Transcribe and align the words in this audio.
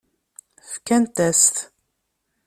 Fkant-as-t. 0.71 1.55